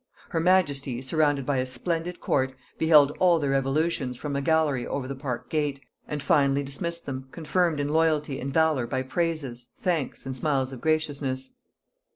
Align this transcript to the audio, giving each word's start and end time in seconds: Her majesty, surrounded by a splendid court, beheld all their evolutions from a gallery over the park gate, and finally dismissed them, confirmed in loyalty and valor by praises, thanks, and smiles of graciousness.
Her 0.29 0.39
majesty, 0.39 0.99
surrounded 1.03 1.45
by 1.45 1.57
a 1.57 1.65
splendid 1.67 2.19
court, 2.19 2.55
beheld 2.79 3.11
all 3.19 3.37
their 3.37 3.53
evolutions 3.53 4.17
from 4.17 4.35
a 4.35 4.41
gallery 4.41 4.87
over 4.87 5.07
the 5.07 5.13
park 5.13 5.47
gate, 5.47 5.79
and 6.07 6.23
finally 6.23 6.63
dismissed 6.63 7.05
them, 7.05 7.27
confirmed 7.29 7.79
in 7.79 7.89
loyalty 7.89 8.39
and 8.39 8.51
valor 8.51 8.87
by 8.87 9.03
praises, 9.03 9.67
thanks, 9.77 10.25
and 10.25 10.35
smiles 10.35 10.73
of 10.73 10.81
graciousness. 10.81 11.51